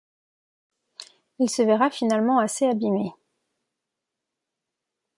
[1.37, 3.11] Il se verra finalement assez abimé.